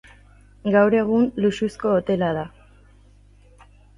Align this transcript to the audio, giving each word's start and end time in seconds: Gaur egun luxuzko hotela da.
Gaur 0.75 0.95
egun 0.99 1.27
luxuzko 1.43 1.93
hotela 1.97 2.31
da. 2.39 2.45